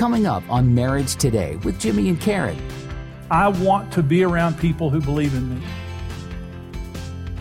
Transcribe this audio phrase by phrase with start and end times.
[0.00, 2.56] coming up on Marriage Today with Jimmy and Karen.
[3.30, 5.62] I want to be around people who believe in me.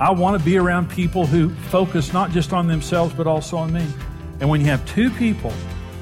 [0.02, 3.72] I want to be around people who focus not just on themselves, but also on
[3.72, 3.88] me.
[4.42, 5.54] And when you have two people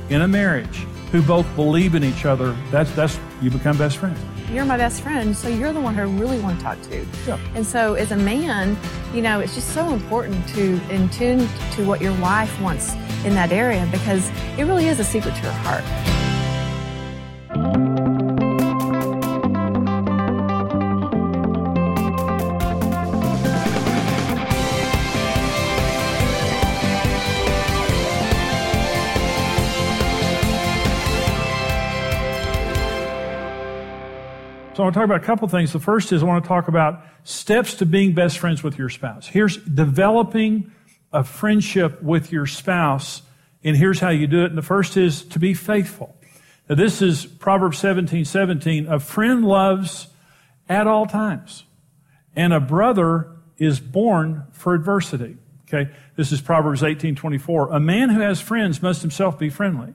[0.10, 0.78] in a marriage
[1.12, 4.20] who both believe in each other, that's, that's, you become best friends.
[4.52, 7.06] You're my best friend, so you're the one who I really want to talk to.
[7.28, 7.40] Yeah.
[7.54, 8.76] And so, as a man,
[9.14, 12.94] you know, it's just so important to in tune to what your wife wants
[13.26, 14.28] in that area because
[14.58, 16.17] it really is a secret to her heart.
[34.78, 35.74] So I want to talk about a couple things.
[35.74, 38.90] The first is I want to talk about steps to being best friends with your
[38.90, 39.26] spouse.
[39.26, 40.72] Here's developing
[41.14, 43.22] a friendship with your spouse,
[43.64, 44.50] and here's how you do it.
[44.50, 46.17] And the first is to be faithful.
[46.68, 48.88] This is Proverbs 17, 17.
[48.88, 50.08] A friend loves
[50.68, 51.64] at all times,
[52.36, 55.38] and a brother is born for adversity.
[55.68, 55.92] Okay.
[56.16, 57.72] This is Proverbs 18, 24.
[57.72, 59.94] A man who has friends must himself be friendly,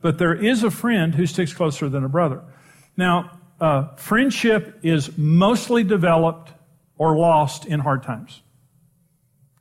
[0.00, 2.42] but there is a friend who sticks closer than a brother.
[2.96, 6.50] Now, uh, friendship is mostly developed
[6.96, 8.42] or lost in hard times.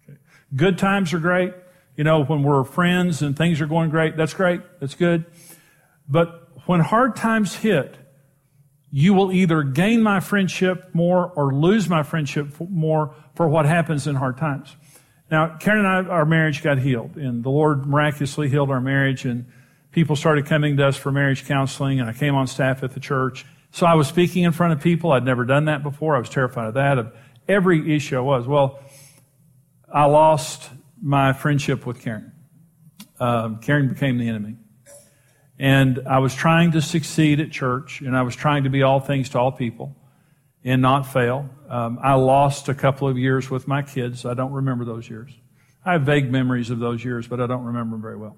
[0.04, 0.18] Okay.
[0.56, 1.54] Good times are great.
[1.96, 4.62] You know, when we're friends and things are going great, that's great.
[4.80, 5.26] That's good.
[6.08, 7.98] But when hard times hit,
[8.92, 14.06] you will either gain my friendship more or lose my friendship more for what happens
[14.06, 14.76] in hard times.
[15.32, 19.24] Now, Karen and I, our marriage got healed, and the Lord miraculously healed our marriage,
[19.24, 19.46] and
[19.92, 23.00] people started coming to us for marriage counseling, and I came on staff at the
[23.00, 23.46] church.
[23.72, 25.14] So I was speaking in front of people.
[25.14, 26.18] I'd never done that before.
[26.18, 27.14] I was terrified of that, of
[27.48, 28.46] every issue I was.
[28.46, 28.82] Well,
[29.92, 30.70] I lost
[31.02, 32.34] my friendship with Karen.
[33.22, 34.58] Um, Karen became the enemy.
[35.62, 39.00] And I was trying to succeed at church, and I was trying to be all
[39.00, 39.96] things to all people
[40.64, 41.48] and not fail.
[41.70, 44.26] Um, I lost a couple of years with my kids.
[44.26, 45.32] I don't remember those years.
[45.86, 48.38] I have vague memories of those years, but I don't remember them very well.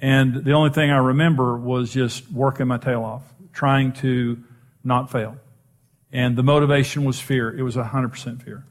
[0.00, 4.42] And the only thing I remember was just working my tail off trying to
[4.82, 5.36] not fail.
[6.12, 7.54] And the motivation was fear.
[7.54, 8.64] It was 100% fear.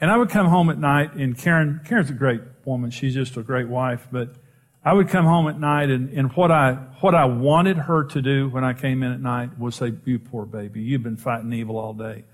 [0.00, 2.90] And I would come home at night, and Karen, Karen's a great woman.
[2.90, 4.08] She's just a great wife.
[4.10, 4.34] But
[4.84, 8.20] I would come home at night, and, and what I what I wanted her to
[8.20, 11.52] do when I came in at night was say, "You poor baby, you've been fighting
[11.52, 12.24] evil all day.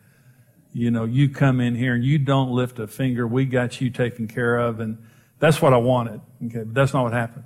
[0.73, 3.27] You know, you come in here and you don't lift a finger.
[3.27, 4.99] We got you taken care of, and
[5.39, 6.21] that's what I wanted.
[6.47, 7.45] Okay, but that's not what happened.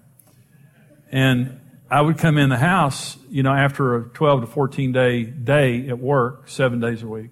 [1.12, 1.60] And
[1.90, 5.86] I would come in the house, you know, after a 12 to 14 day day
[5.88, 7.30] at work, seven days a week.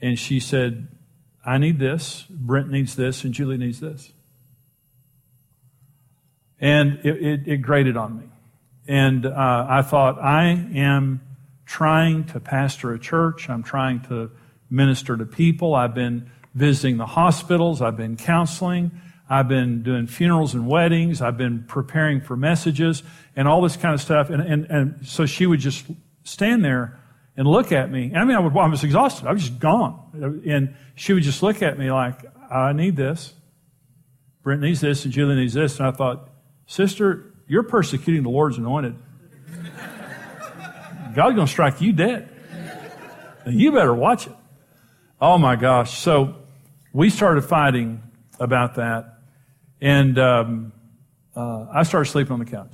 [0.00, 0.88] And she said,
[1.44, 4.13] I need this, Brent needs this, and Julie needs this.
[6.60, 8.26] And it, it, it grated on me.
[8.86, 11.20] And uh, I thought, I am
[11.66, 13.48] trying to pastor a church.
[13.48, 14.30] I'm trying to
[14.70, 15.74] minister to people.
[15.74, 17.80] I've been visiting the hospitals.
[17.82, 18.90] I've been counseling.
[19.28, 21.22] I've been doing funerals and weddings.
[21.22, 23.02] I've been preparing for messages
[23.34, 24.30] and all this kind of stuff.
[24.30, 25.86] And, and, and so she would just
[26.24, 27.00] stand there
[27.36, 28.06] and look at me.
[28.06, 29.26] And I mean, I, would, I was exhausted.
[29.26, 30.42] I was just gone.
[30.46, 32.20] And she would just look at me like,
[32.50, 33.32] I need this.
[34.42, 35.78] Brent needs this and Julie needs this.
[35.78, 36.28] And I thought,
[36.66, 38.96] sister, you're persecuting the Lord's anointed.
[41.14, 42.28] God's going to strike you dead.
[43.46, 44.32] You better watch it.
[45.20, 45.98] Oh my gosh.
[45.98, 46.36] So
[46.92, 48.02] we started fighting
[48.40, 49.18] about that.
[49.80, 50.72] And um,
[51.36, 52.72] uh, I started sleeping on the couch.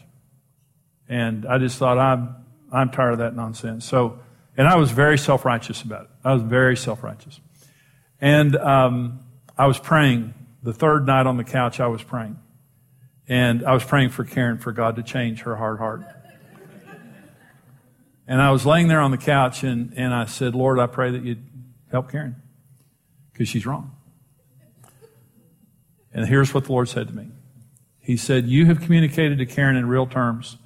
[1.08, 2.36] And I just thought, I'm,
[2.72, 3.84] I'm tired of that nonsense.
[3.84, 4.20] So,
[4.56, 6.10] and I was very self righteous about it.
[6.24, 7.40] I was very self righteous.
[8.20, 9.20] And um,
[9.58, 10.34] I was praying.
[10.62, 12.38] The third night on the couch, I was praying.
[13.30, 16.02] And I was praying for Karen for God to change her hard heart.
[18.26, 21.12] And I was laying there on the couch and, and I said, Lord, I pray
[21.12, 21.42] that you'd
[21.92, 22.34] help Karen
[23.32, 23.92] because she's wrong.
[26.12, 27.28] And here's what the Lord said to me.
[28.00, 30.56] He said, You have communicated to Karen in real terms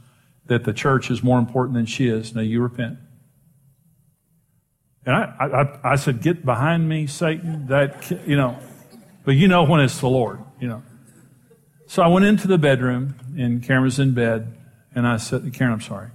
[0.46, 2.34] that the church is more important than she is.
[2.34, 2.98] Now you repent.
[5.04, 7.66] And I, I, I said, Get behind me, Satan.
[7.66, 8.58] That, you know,
[9.22, 10.82] but you know when it's the Lord, you know.
[11.94, 14.52] So I went into the bedroom, and Karen was in bed,
[14.96, 16.10] and I said, Karen, I'm sorry.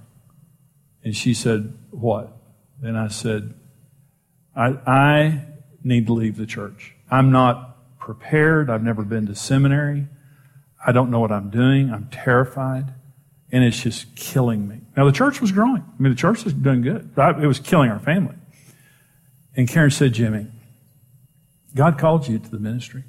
[1.05, 2.35] And she said, What?
[2.83, 3.53] And I said,
[4.53, 5.45] I, I
[5.81, 6.95] need to leave the church.
[7.09, 8.69] I'm not prepared.
[8.69, 10.09] I've never been to seminary.
[10.85, 11.93] I don't know what I'm doing.
[11.93, 12.93] I'm terrified.
[13.49, 14.81] And it's just killing me.
[14.97, 15.81] Now, the church was growing.
[15.81, 17.15] I mean, the church was doing good.
[17.15, 18.35] but It was killing our family.
[19.55, 20.47] And Karen said, Jimmy,
[21.73, 23.05] God called you to the ministry.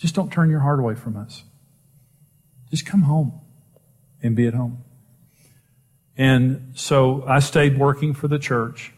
[0.00, 1.44] Just don't turn your heart away from us.
[2.70, 3.38] Just come home
[4.22, 4.82] and be at home.
[6.16, 8.92] And so I stayed working for the church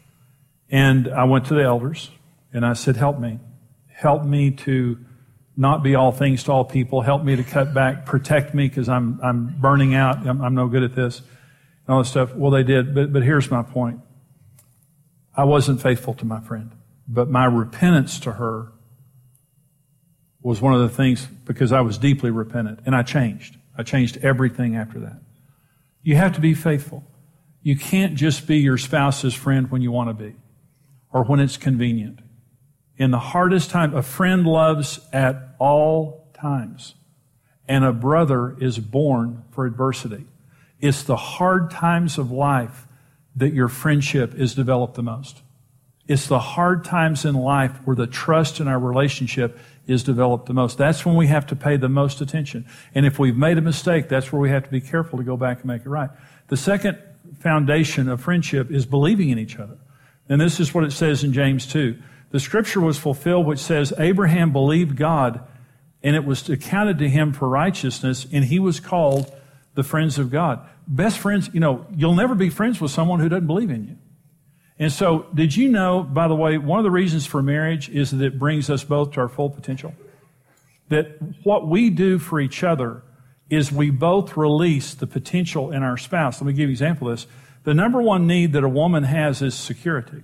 [0.69, 2.09] and I went to the elders
[2.53, 3.39] and I said, help me.
[3.87, 4.97] Help me to
[5.57, 7.01] not be all things to all people.
[7.01, 10.25] Help me to cut back, protect me because I'm, I'm burning out.
[10.25, 12.33] I'm, I'm no good at this and all this stuff.
[12.33, 12.95] Well, they did.
[12.95, 13.99] But, but here's my point.
[15.35, 16.71] I wasn't faithful to my friend,
[17.07, 18.71] but my repentance to her
[20.43, 23.57] was one of the things because I was deeply repentant and I changed.
[23.77, 25.21] I changed everything after that.
[26.03, 27.03] You have to be faithful.
[27.61, 30.35] You can't just be your spouse's friend when you want to be
[31.11, 32.19] or when it's convenient.
[32.97, 36.95] In the hardest time, a friend loves at all times.
[37.67, 40.25] And a brother is born for adversity.
[40.79, 42.85] It's the hard times of life
[43.37, 45.41] that your friendship is developed the most.
[46.07, 49.57] It's the hard times in life where the trust in our relationship
[49.87, 50.77] is developed the most.
[50.77, 52.65] That's when we have to pay the most attention.
[52.95, 55.37] And if we've made a mistake, that's where we have to be careful to go
[55.37, 56.09] back and make it right.
[56.47, 56.97] The second
[57.39, 59.77] foundation of friendship is believing in each other.
[60.29, 61.97] And this is what it says in James 2.
[62.31, 65.41] The scripture was fulfilled which says, Abraham believed God
[66.01, 69.33] and it was accounted to him for righteousness and he was called
[69.75, 70.59] the friends of God.
[70.87, 73.97] Best friends, you know, you'll never be friends with someone who doesn't believe in you.
[74.79, 78.11] And so, did you know, by the way, one of the reasons for marriage is
[78.11, 79.93] that it brings us both to our full potential?
[80.89, 83.03] That what we do for each other
[83.49, 86.41] is we both release the potential in our spouse.
[86.41, 87.27] Let me give you an example of this.
[87.63, 90.23] The number one need that a woman has is security.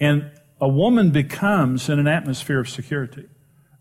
[0.00, 0.30] And
[0.60, 3.28] a woman becomes in an atmosphere of security.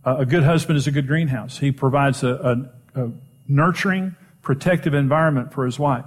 [0.04, 1.58] A good husband is a good greenhouse.
[1.58, 3.12] He provides a, a, a
[3.48, 6.06] nurturing, protective environment for his wife.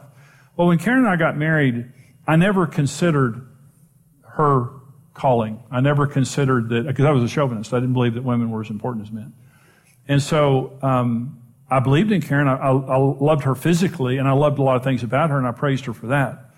[0.56, 1.92] Well, when Karen and I got married,
[2.26, 3.46] I never considered
[4.40, 4.70] her
[5.14, 5.62] calling.
[5.70, 7.72] I never considered that, because I was a chauvinist.
[7.72, 9.32] I didn't believe that women were as important as men.
[10.08, 11.40] And so um,
[11.70, 12.48] I believed in Karen.
[12.48, 15.38] I, I, I loved her physically, and I loved a lot of things about her,
[15.38, 16.50] and I praised her for that.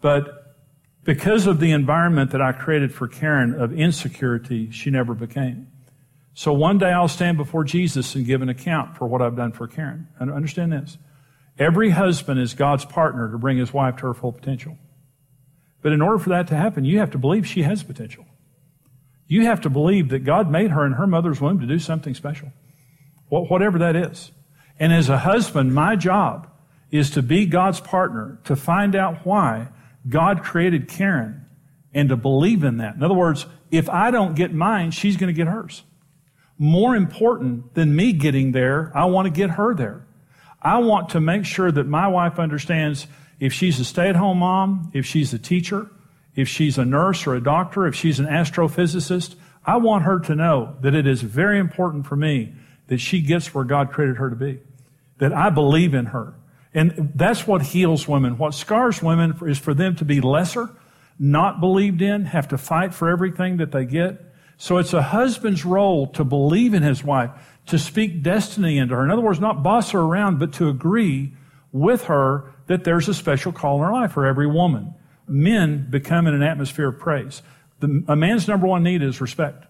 [0.00, 0.56] But
[1.04, 5.68] because of the environment that I created for Karen of insecurity, she never became.
[6.34, 9.52] So one day I'll stand before Jesus and give an account for what I've done
[9.52, 10.08] for Karen.
[10.18, 10.98] And understand this.
[11.58, 14.76] Every husband is God's partner to bring his wife to her full potential.
[15.86, 18.26] But in order for that to happen, you have to believe she has potential.
[19.28, 22.12] You have to believe that God made her in her mother's womb to do something
[22.12, 22.52] special,
[23.28, 24.32] whatever that is.
[24.80, 26.50] And as a husband, my job
[26.90, 29.68] is to be God's partner, to find out why
[30.08, 31.46] God created Karen
[31.94, 32.96] and to believe in that.
[32.96, 35.84] In other words, if I don't get mine, she's going to get hers.
[36.58, 40.04] More important than me getting there, I want to get her there.
[40.60, 43.06] I want to make sure that my wife understands
[43.38, 45.90] if she's a stay at home mom, if she's a teacher,
[46.34, 49.34] if she's a nurse or a doctor, if she's an astrophysicist,
[49.64, 52.54] I want her to know that it is very important for me
[52.86, 54.60] that she gets where God created her to be,
[55.18, 56.34] that I believe in her.
[56.72, 58.38] And that's what heals women.
[58.38, 60.68] What scars women is for them to be lesser,
[61.18, 64.22] not believed in, have to fight for everything that they get.
[64.58, 67.30] So it's a husband's role to believe in his wife,
[67.66, 69.04] to speak destiny into her.
[69.04, 71.32] In other words, not boss her around, but to agree
[71.80, 74.94] with her that there's a special call in her life for every woman.
[75.28, 77.42] Men become in an atmosphere of praise.
[77.80, 79.64] The, a man's number one need is respect.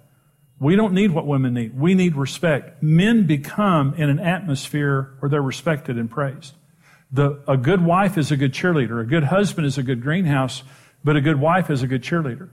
[0.59, 1.79] We don't need what women need.
[1.79, 2.83] We need respect.
[2.83, 6.55] Men become in an atmosphere where they're respected and praised.
[7.13, 9.01] The, a good wife is a good cheerleader.
[9.01, 10.63] A good husband is a good greenhouse,
[11.05, 12.49] but a good wife is a good cheerleader.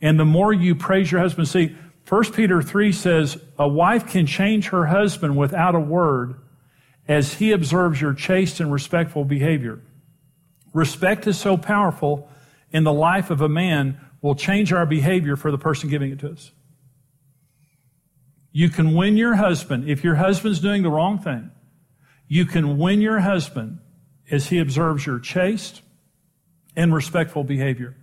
[0.00, 1.76] And the more you praise your husband, see,
[2.08, 6.34] 1 Peter 3 says, a wife can change her husband without a word
[7.08, 9.80] as he observes your chaste and respectful behavior.
[10.72, 12.28] Respect is so powerful
[12.70, 16.20] in the life of a man will change our behavior for the person giving it
[16.20, 16.52] to us.
[18.52, 21.50] You can win your husband if your husband's doing the wrong thing.
[22.28, 23.80] You can win your husband
[24.30, 25.82] as he observes your chaste
[26.76, 27.96] and respectful behavior.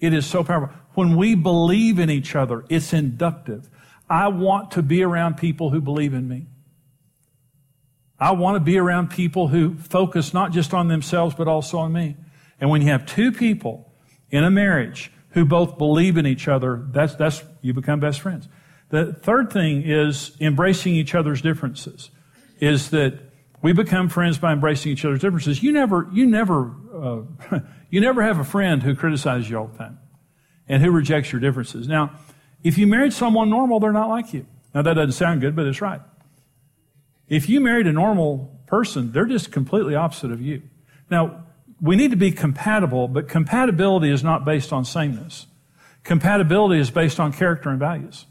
[0.00, 0.76] It is so powerful.
[0.94, 3.70] When we believe in each other, it's inductive.
[4.10, 6.46] I want to be around people who believe in me.
[8.22, 11.92] I want to be around people who focus not just on themselves, but also on
[11.92, 12.16] me.
[12.60, 13.92] And when you have two people
[14.30, 18.48] in a marriage who both believe in each other, that's, that's, you become best friends.
[18.90, 22.10] The third thing is embracing each other's differences,
[22.60, 23.18] is that
[23.60, 25.60] we become friends by embracing each other's differences.
[25.60, 27.58] You never, you never, uh,
[27.90, 29.98] you never have a friend who criticizes you all the time
[30.68, 31.88] and who rejects your differences.
[31.88, 32.20] Now,
[32.62, 34.46] if you married someone normal, they're not like you.
[34.72, 36.02] Now that doesn't sound good, but it's right.
[37.32, 40.60] If you married a normal person, they're just completely opposite of you.
[41.08, 41.44] Now,
[41.80, 45.46] we need to be compatible, but compatibility is not based on sameness.
[46.04, 48.26] Compatibility is based on character and values.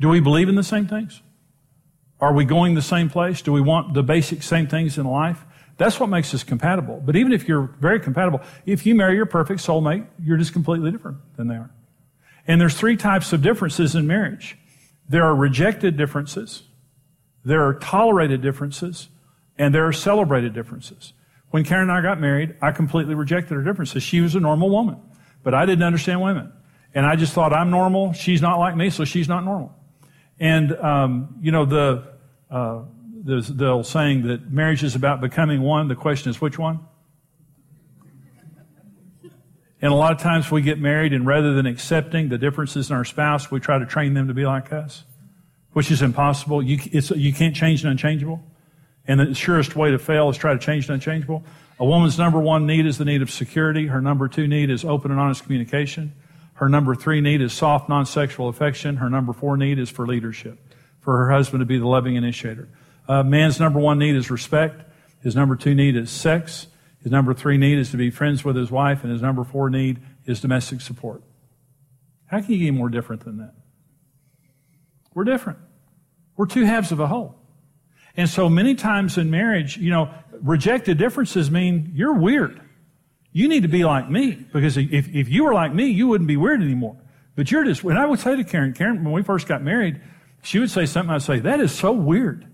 [0.00, 1.20] Do we believe in the same things?
[2.22, 3.42] Are we going the same place?
[3.42, 5.44] Do we want the basic same things in life?
[5.76, 7.02] That's what makes us compatible.
[7.04, 10.90] But even if you're very compatible, if you marry your perfect soulmate, you're just completely
[10.90, 11.70] different than they are.
[12.46, 14.56] And there's three types of differences in marriage.
[15.06, 16.62] There are rejected differences,
[17.48, 19.08] there are tolerated differences,
[19.56, 21.12] and there are celebrated differences.
[21.50, 24.02] When Karen and I got married, I completely rejected her differences.
[24.02, 25.00] She was a normal woman,
[25.42, 26.52] but I didn't understand women.
[26.94, 28.12] And I just thought I'm normal.
[28.12, 29.74] She's not like me, so she's not normal.
[30.38, 32.12] And, um, you know, the,
[32.50, 32.82] uh,
[33.24, 35.88] there's the old saying that marriage is about becoming one.
[35.88, 36.80] The question is which one?
[39.80, 42.96] And a lot of times we get married, and rather than accepting the differences in
[42.96, 45.04] our spouse, we try to train them to be like us,
[45.78, 46.60] which is impossible.
[46.60, 48.42] You, you can't change the unchangeable.
[49.06, 51.44] And the surest way to fail is try to change the unchangeable.
[51.78, 53.86] A woman's number one need is the need of security.
[53.86, 56.14] Her number two need is open and honest communication.
[56.54, 58.96] Her number three need is soft, non sexual affection.
[58.96, 60.58] Her number four need is for leadership,
[60.98, 62.68] for her husband to be the loving initiator.
[63.06, 64.82] Uh, man's number one need is respect.
[65.22, 66.66] His number two need is sex.
[67.04, 69.04] His number three need is to be friends with his wife.
[69.04, 71.22] And his number four need is domestic support.
[72.26, 73.54] How can you get more different than that?
[75.14, 75.60] We're different.
[76.38, 77.34] We're two halves of a whole.
[78.16, 82.60] And so many times in marriage, you know, rejected differences mean you're weird.
[83.32, 86.28] You need to be like me because if, if you were like me, you wouldn't
[86.28, 86.96] be weird anymore.
[87.34, 90.00] But you're just, and I would say to Karen, Karen, when we first got married,
[90.42, 92.44] she would say something, I'd say, that is so weird.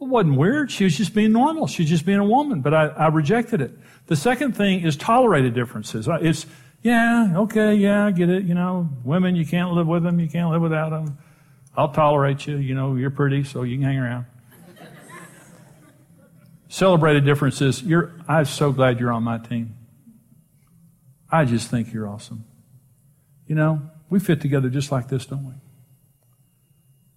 [0.00, 0.70] It wasn't weird.
[0.70, 1.66] She was just being normal.
[1.66, 3.78] She was just being a woman, but I, I rejected it.
[4.06, 6.08] The second thing is tolerated differences.
[6.10, 6.46] It's,
[6.82, 8.44] yeah, okay, yeah, I get it.
[8.44, 10.20] You know, women, you can't live with them.
[10.20, 11.18] You can't live without them.
[11.78, 12.56] I'll tolerate you.
[12.56, 14.26] You know, you're pretty, so you can hang around.
[16.68, 17.80] Celebrated differences.
[17.84, 19.76] You're, I'm so glad you're on my team.
[21.30, 22.44] I just think you're awesome.
[23.46, 25.54] You know, we fit together just like this, don't we?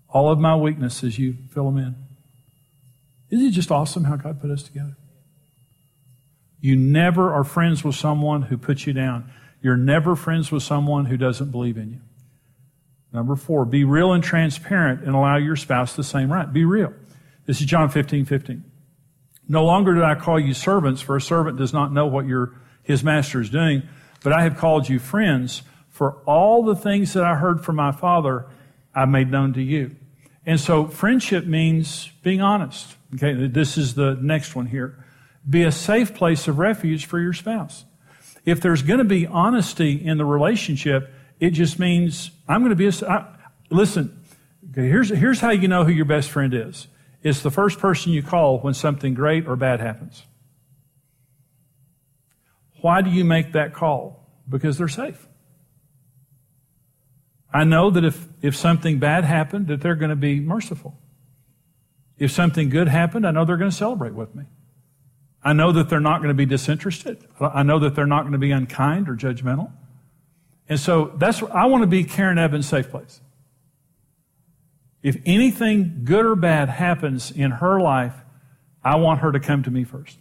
[0.09, 1.95] All of my weaknesses, you fill them in.
[3.31, 4.95] Isn't it just awesome how God put us together?
[6.59, 9.31] You never are friends with someone who puts you down.
[9.59, 12.01] You're never friends with someone who doesn't believe in you.
[13.13, 16.51] Number four, be real and transparent and allow your spouse the same right.
[16.51, 16.93] Be real.
[17.45, 18.63] This is John 15, 15.
[19.47, 22.53] No longer do I call you servants, for a servant does not know what your,
[22.83, 23.83] his master is doing,
[24.23, 27.91] but I have called you friends, for all the things that I heard from my
[27.91, 28.45] Father,
[28.95, 29.95] I made known to you.
[30.45, 32.95] And so friendship means being honest.
[33.15, 35.03] Okay, this is the next one here.
[35.47, 37.85] Be a safe place of refuge for your spouse.
[38.45, 42.75] If there's going to be honesty in the relationship, it just means I'm going to
[42.75, 43.09] be a.
[43.09, 43.25] I,
[43.71, 44.23] listen,
[44.73, 46.87] here's, here's how you know who your best friend is.
[47.23, 50.23] It's the first person you call when something great or bad happens.
[52.81, 54.27] Why do you make that call?
[54.47, 55.27] Because they're safe.
[57.53, 60.97] I know that if, if something bad happened, that they're going to be merciful.
[62.17, 64.45] If something good happened, I know they're going to celebrate with me.
[65.43, 67.27] I know that they're not going to be disinterested.
[67.39, 69.71] I know that they're not going to be unkind or judgmental.
[70.71, 73.19] And so that's I want to be Karen Evans' safe place.
[75.03, 78.13] If anything good or bad happens in her life,
[78.81, 80.17] I want her to come to me first.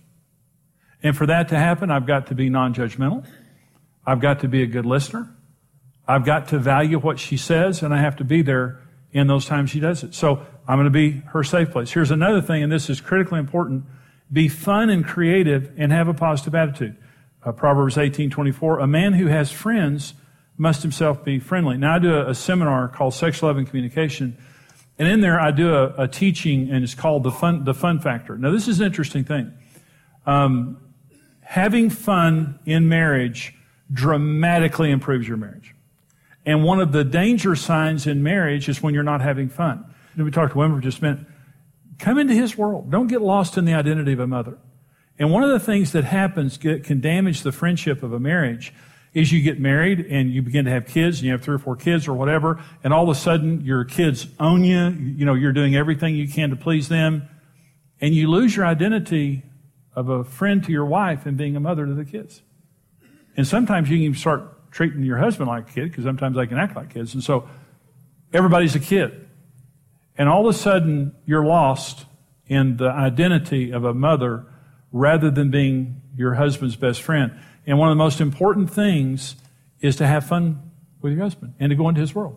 [1.05, 3.25] And for that to happen, I've got to be non judgmental.
[4.05, 5.33] I've got to be a good listener.
[6.09, 8.81] I've got to value what she says, and I have to be there
[9.13, 10.15] in those times she does it.
[10.15, 11.93] So I'm going to be her safe place.
[11.93, 13.85] Here's another thing, and this is critically important.
[14.33, 16.97] Be fun and creative and have a positive attitude.
[17.41, 18.83] Uh, Proverbs 18:24.
[18.83, 20.15] A man who has friends
[20.61, 21.77] must himself be friendly.
[21.77, 24.37] Now I do a, a seminar called Sex, Love, and Communication
[25.01, 28.01] and in there, I do a, a, teaching, and it's called the fun, the fun
[28.01, 28.37] factor.
[28.37, 29.51] Now, this is an interesting thing.
[30.27, 30.77] Um,
[31.41, 33.55] having fun in marriage
[33.91, 35.75] dramatically improves your marriage.
[36.45, 39.87] And one of the danger signs in marriage is when you're not having fun.
[40.17, 41.27] And we talked to women for just a minute.
[41.99, 42.91] Come into his world.
[42.91, 44.59] Don't get lost in the identity of a mother.
[45.19, 48.75] And one of the things that happens get, can damage the friendship of a marriage
[49.13, 51.59] is you get married and you begin to have kids and you have three or
[51.59, 54.89] four kids or whatever, and all of a sudden your kids own you.
[54.91, 57.29] You know, you're doing everything you can to please them,
[58.01, 59.43] and you lose your identity
[59.95, 62.43] of a friend to your wife and being a mother to the kids.
[63.37, 66.47] And sometimes you can even start treating your husband like a kid because sometimes they
[66.47, 67.15] can act like kids.
[67.15, 67.49] And so
[68.33, 69.29] everybody's a kid.
[70.17, 72.07] And all of a sudden you're lost
[72.47, 74.47] in the identity of a mother
[74.93, 77.33] rather than being your husband's best friend.
[77.71, 79.37] And one of the most important things
[79.81, 80.61] is to have fun
[81.03, 82.37] with your husband and to go into his world.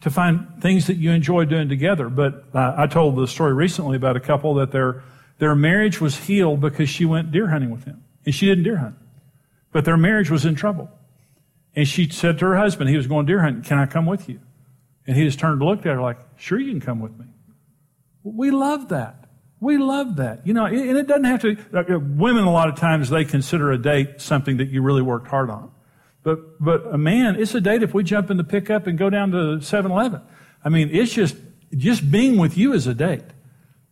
[0.00, 2.08] To find things that you enjoy doing together.
[2.08, 5.02] But uh, I told the story recently about a couple that their,
[5.36, 8.02] their marriage was healed because she went deer hunting with him.
[8.24, 8.94] And she didn't deer hunt.
[9.70, 10.90] But their marriage was in trouble.
[11.76, 14.30] And she said to her husband, he was going deer hunting, Can I come with
[14.30, 14.40] you?
[15.06, 17.26] And he just turned and looked at her like, Sure, you can come with me.
[18.22, 19.27] We love that.
[19.60, 20.46] We love that.
[20.46, 21.56] You know, and it doesn't have to,
[21.98, 25.50] women a lot of times they consider a date something that you really worked hard
[25.50, 25.70] on.
[26.22, 29.10] But, but a man, it's a date if we jump in the pickup and go
[29.10, 30.20] down to 7-Eleven.
[30.64, 31.36] I mean, it's just,
[31.76, 33.24] just being with you is a date.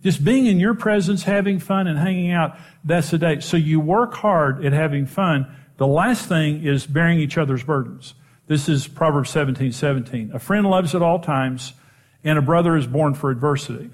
[0.02, 3.42] Just being in your presence, having fun and hanging out, that's a date.
[3.42, 5.46] So you work hard at having fun.
[5.78, 8.14] The last thing is bearing each other's burdens.
[8.46, 10.30] This is Proverbs 17, 17.
[10.32, 11.73] A friend loves at all times,
[12.23, 13.90] and a brother is born for adversity.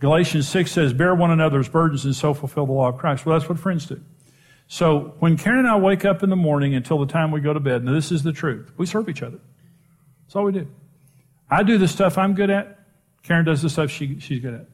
[0.00, 3.26] Galatians 6 says, bear one another's burdens and so fulfill the law of Christ.
[3.26, 4.00] Well, that's what friends do.
[4.68, 7.52] So when Karen and I wake up in the morning until the time we go
[7.52, 9.38] to bed, now this is the truth, we serve each other.
[10.26, 10.68] That's all we do.
[11.50, 12.78] I do the stuff I'm good at.
[13.22, 14.66] Karen does the stuff she, she's good at.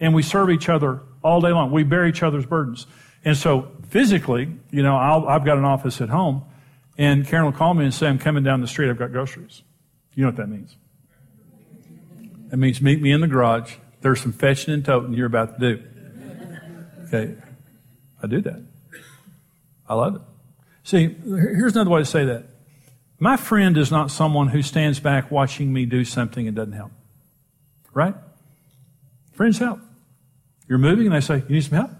[0.00, 1.72] And we serve each other all day long.
[1.72, 2.86] We bear each other's burdens.
[3.24, 6.44] And so physically, you know, i have got an office at home,
[6.96, 9.62] and Karen will call me and say, I'm coming down the street, I've got groceries.
[10.14, 10.76] You know what that means?
[12.52, 13.74] It means meet me in the garage.
[14.02, 15.82] There's some fetching and toting you're about to do.
[17.06, 17.34] Okay.
[18.22, 18.62] I do that.
[19.88, 20.22] I love it.
[20.84, 22.44] See, here's another way to say that.
[23.18, 26.90] My friend is not someone who stands back watching me do something and doesn't help.
[27.94, 28.14] Right?
[29.32, 29.80] Friends help.
[30.68, 31.90] You're moving and they say, You need some help?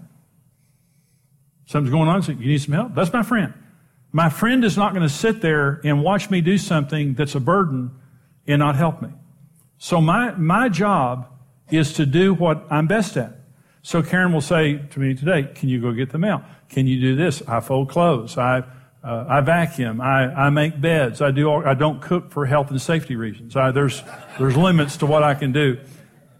[1.65, 2.93] Something's going on, so you need some help?
[2.93, 3.53] That's my friend.
[4.11, 7.39] My friend is not going to sit there and watch me do something that's a
[7.39, 7.91] burden
[8.45, 9.09] and not help me.
[9.77, 11.32] So my, my job
[11.69, 13.39] is to do what I'm best at.
[13.81, 16.43] So Karen will say to me today, Can you go get the mail?
[16.69, 17.41] Can you do this?
[17.47, 18.37] I fold clothes.
[18.37, 18.63] I
[19.03, 19.99] uh, I vacuum.
[19.99, 21.21] I, I make beds.
[21.21, 21.49] I do.
[21.49, 23.55] All, I don't cook for health and safety reasons.
[23.55, 24.01] I, there's
[24.39, 25.77] there's limits to what I can do.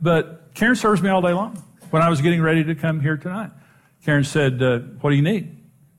[0.01, 1.61] But Karen serves me all day long.
[1.89, 3.51] When I was getting ready to come here tonight,
[4.05, 5.57] Karen said, uh, "What do you need?"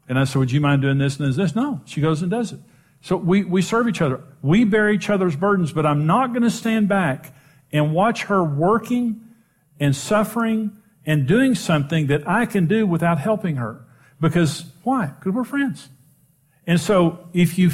[0.09, 1.83] And I said, "Would you mind doing this and this?" No.
[1.85, 2.61] She goes and does it.
[3.03, 4.23] So we we serve each other.
[4.41, 5.73] We bear each other's burdens.
[5.73, 7.34] But I'm not going to stand back
[7.75, 9.21] and watch her working
[9.79, 10.71] and suffering
[11.05, 13.85] and doing something that I can do without helping her.
[14.21, 15.07] Because why?
[15.07, 15.89] Because we're friends.
[16.67, 17.73] And so if you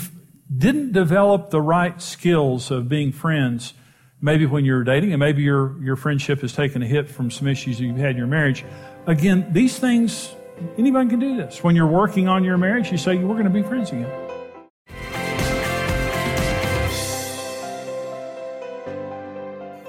[0.57, 3.75] didn't develop the right skills of being friends,
[4.21, 7.47] maybe when you're dating and maybe your, your friendship has taken a hit from some
[7.47, 8.65] issues that you've had in your marriage,
[9.07, 10.35] again, these things,
[10.79, 11.63] anybody can do this.
[11.63, 14.30] When you're working on your marriage, you say, we're going to be friends again.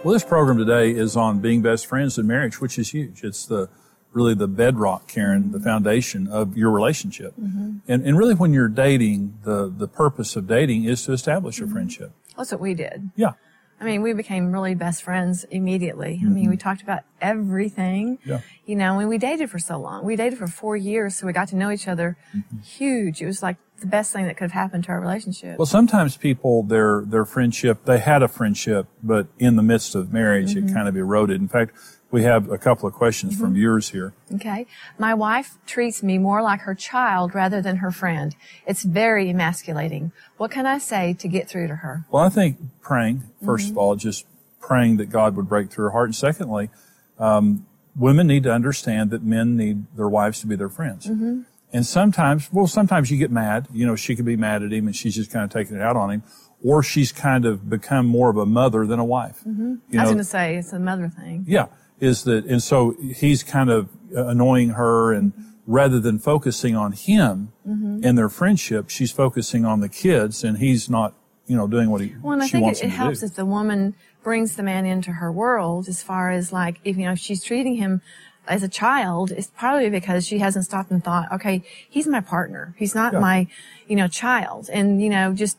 [0.04, 3.24] Well, this program today is on being best friends in marriage, which is huge.
[3.24, 3.70] It's the
[4.14, 7.36] really the bedrock, Karen, the foundation of your relationship.
[7.40, 7.78] Mm-hmm.
[7.88, 11.70] And, and really when you're dating, the, the purpose of dating is to establish mm-hmm.
[11.70, 12.12] a friendship.
[12.36, 13.12] That's what we did.
[13.16, 13.34] Yeah.
[13.82, 16.18] I mean, we became really best friends immediately.
[16.18, 16.28] Mm-hmm.
[16.28, 16.70] I mean, we mm-hmm.
[16.70, 18.20] talked about everything.
[18.24, 18.42] Yeah.
[18.66, 20.06] You know, when we dated for so long.
[20.06, 22.60] We dated for four years, so we got to know each other mm-hmm.
[22.60, 23.24] huge.
[23.24, 25.58] It was like the best thing that could have happened to our relationship.
[25.58, 30.14] Well, sometimes people, their, their friendship, they had a friendship, but in the midst of
[30.14, 30.70] marriage, mm-hmm.
[30.70, 31.42] it kind of eroded.
[31.42, 31.76] In fact,
[32.12, 33.44] we have a couple of questions mm-hmm.
[33.44, 34.14] from viewers here.
[34.36, 34.68] Okay.
[35.00, 38.36] My wife treats me more like her child rather than her friend.
[38.68, 40.12] It's very emasculating.
[40.38, 42.06] What can I say to get through to her?
[42.12, 43.72] Well, I think praying, 1st mm-hmm.
[43.72, 44.26] of all, just
[44.60, 46.10] praying that God would break through her heart.
[46.10, 46.70] And secondly,
[47.18, 51.08] um, women need to understand that men need their wives to be their friends.
[51.08, 51.42] Mm-hmm.
[51.74, 53.70] And sometimes, well, sometimes you get mad.
[53.72, 55.82] You know, she could be mad at him and she's just kind of taking it
[55.82, 56.24] out on him
[56.64, 59.40] or she's kind of become more of a mother than a wife.
[59.48, 59.98] Mm-hmm.
[59.98, 61.46] I was going to say it's a mother thing.
[61.48, 61.68] Yeah
[62.02, 65.32] is that, and so he's kind of annoying her and
[65.66, 68.02] rather than focusing on him mm-hmm.
[68.04, 71.14] and their friendship, she's focusing on the kids and he's not,
[71.48, 73.96] you know, doing what he, well, and I think it, it helps if the woman
[74.24, 77.44] brings the man into her world as far as like, if, you know, if she's
[77.44, 78.02] treating him
[78.48, 82.76] as a child, it's probably because she hasn't stopped and thought, okay, he's my partner.
[82.78, 83.20] He's not yeah.
[83.20, 83.48] my,
[83.88, 84.70] you know, child.
[84.74, 85.58] And, you know, just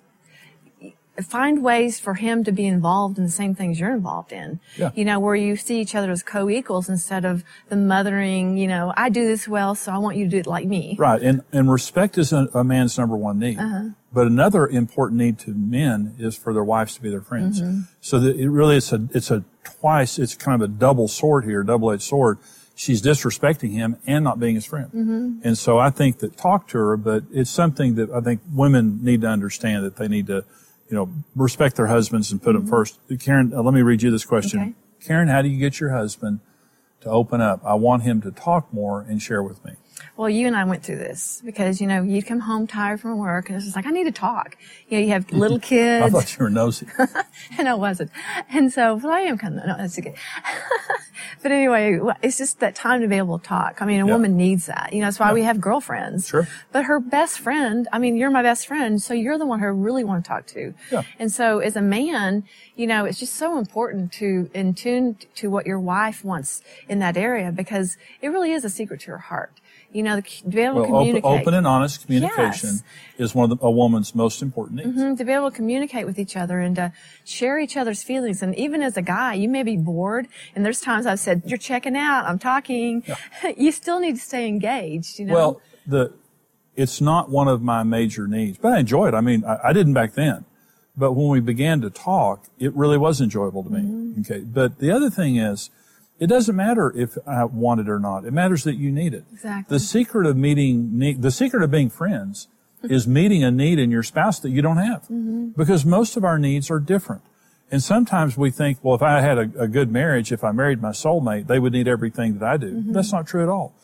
[1.20, 4.60] find ways for him to be involved in the same things you're involved in.
[4.76, 4.90] Yeah.
[4.94, 8.94] You know, where you see each other as co-equals instead of the mothering, you know,
[8.96, 10.96] I do this well, so I want you to do it like me.
[10.98, 11.20] Right.
[11.20, 13.58] And, and respect is a, a man's number one need.
[13.58, 13.90] Uh-huh.
[14.12, 17.60] But another important need to men is for their wives to be their friends.
[17.60, 17.80] Mm-hmm.
[18.00, 21.44] So that it really, it's a, it's a twice, it's kind of a double sword
[21.44, 22.38] here, double-edged sword.
[22.74, 24.86] She's disrespecting him and not being his friend.
[24.86, 25.38] Mm-hmm.
[25.44, 29.00] And so I think that talk to her, but it's something that I think women
[29.02, 30.44] need to understand that they need to,
[30.92, 32.66] you know, respect their husbands and put mm-hmm.
[32.66, 33.00] them first.
[33.18, 34.60] Karen, uh, let me read you this question.
[34.60, 34.72] Okay.
[35.00, 36.40] Karen, how do you get your husband
[37.00, 37.62] to open up?
[37.64, 39.72] I want him to talk more and share with me.
[40.14, 43.16] Well, you and I went through this because, you know, you'd come home tired from
[43.16, 44.58] work and it's just like, I need to talk.
[44.88, 46.04] You know, you have little kids.
[46.06, 46.86] I thought you were nosy.
[47.58, 48.10] and I wasn't.
[48.50, 50.14] And so, well, I am kind of, no, that's okay.
[51.42, 53.80] but anyway, it's just that time to be able to talk.
[53.80, 54.12] I mean, a Yeah.
[54.12, 54.92] woman needs that.
[54.92, 55.34] You know, that's why Yeah.
[55.34, 56.28] we have girlfriends.
[56.28, 56.46] Sure.
[56.72, 59.64] But her best friend, I mean, you're my best friend, so you're the one who
[59.66, 60.74] I really want to talk to.
[60.90, 61.02] Yeah.
[61.18, 62.44] And so as a man,
[62.76, 66.98] you know, it's just so important to in tune to what your wife wants in
[66.98, 69.52] that area because it really is a secret to her heart.
[69.92, 71.24] You know, to be able to Well, open, communicate.
[71.40, 72.82] open and honest communication Yes.
[73.18, 74.98] is one of the, a woman's most important needs.
[74.98, 76.92] Mhm, to be able to communicate with each other and to
[77.24, 78.42] share each other's feelings.
[78.42, 80.28] And even as a guy, you may be bored.
[80.56, 82.24] And there's times I've said, you're checking out.
[82.24, 83.02] I'm talking.
[83.56, 85.34] you still need to stay engaged, you know?
[85.34, 86.12] Well, the
[86.74, 89.14] it's not one of my major needs, but I enjoy it.
[89.14, 90.46] I mean, I, I didn't back then,
[90.96, 93.80] but when we began to talk, it really was enjoyable to me.
[93.80, 94.20] Mm-hmm.
[94.22, 95.68] Okay, but the other thing is,
[96.22, 98.24] it doesn't matter if I want it or not.
[98.24, 99.24] It matters that you need it.
[99.32, 99.74] Exactly.
[99.76, 102.48] The secret of meeting, ne- the secret of being friends,
[102.84, 105.48] is meeting a need in your spouse that you don't have, Mm-hmm.
[105.56, 107.22] because most of our needs are different.
[107.70, 110.80] And sometimes we think, well, if I had a, a good marriage, if I married
[110.82, 112.66] my soulmate, they would need everything that I do.
[112.72, 112.92] Mm-hmm.
[112.92, 113.74] That's not true at all.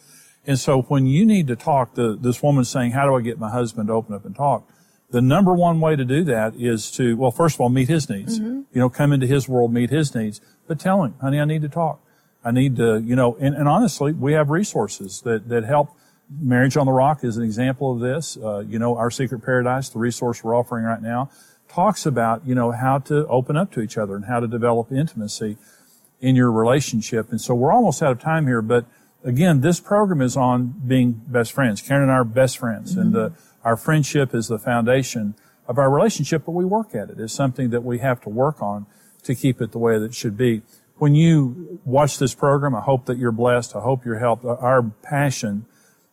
[0.47, 3.39] And so when you need to talk, the, this woman's saying, how do I get
[3.39, 4.69] my husband to open up and talk?
[5.11, 8.11] The number one way to do that is to, well, first of all, meet his
[8.11, 8.39] needs.
[8.39, 8.63] Mm-hmm.
[8.75, 11.63] You know, come into his world, meet his needs, but tell him, honey, I need
[11.63, 12.01] to talk.
[12.49, 15.91] I need to, you know, and, and honestly, we have resources that, that help.
[16.41, 18.39] Marriage on the Rock is an example of this.
[18.39, 21.31] Uh, you know, Our Secret Paradise, the resource we're offering right now,
[21.69, 24.91] talks about, you know, how to open up to each other and how to develop
[24.91, 25.59] intimacy
[26.21, 27.31] in your relationship.
[27.31, 28.87] And so we're almost out of time here, but
[29.23, 31.83] again, this program is on being best friends.
[31.83, 35.35] Karen and I are best friends, and the, our friendship is the foundation
[35.67, 37.21] of our relationship, but we work at it.
[37.21, 38.87] It's something that we have to work on
[39.25, 40.63] to keep it the way that it should be.
[40.99, 43.77] When you watch this program, I hope that you're blessed.
[43.77, 44.45] I hope you're helped.
[44.45, 45.67] Our passion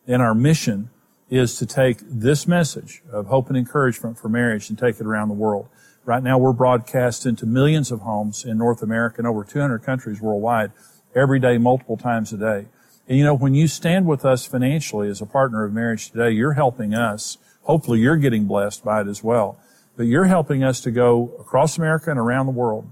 [0.05, 0.91] and our mission
[1.29, 5.29] is to take this message of hope and encouragement for marriage and take it around
[5.29, 5.67] the world.
[6.03, 10.21] Right now, we're broadcast into millions of homes in North America and over 200 countries
[10.21, 10.71] worldwide
[11.15, 12.67] every day, multiple times a day.
[13.07, 16.29] And you know, when you stand with us financially as a partner of marriage today,
[16.29, 17.39] you're helping us.
[17.63, 19.59] Hopefully you're getting blessed by it as well.
[19.97, 22.91] But you're helping us to go across America and around the world,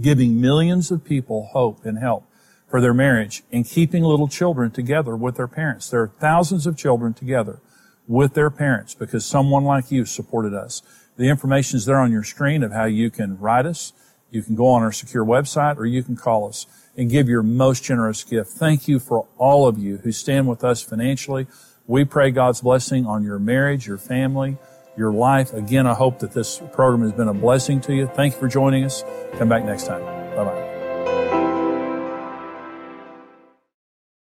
[0.00, 2.24] giving millions of people hope and help
[2.68, 5.90] for their marriage and keeping little children together with their parents.
[5.90, 7.60] There are thousands of children together
[8.06, 10.82] with their parents because someone like you supported us.
[11.16, 13.92] The information is there on your screen of how you can write us.
[14.30, 17.42] You can go on our secure website or you can call us and give your
[17.42, 18.50] most generous gift.
[18.50, 21.46] Thank you for all of you who stand with us financially.
[21.86, 24.58] We pray God's blessing on your marriage, your family,
[25.00, 25.52] your life.
[25.54, 28.06] Again, I hope that this program has been a blessing to you.
[28.06, 29.02] Thank you for joining us.
[29.38, 30.02] Come back next time.
[30.36, 30.69] Bye bye.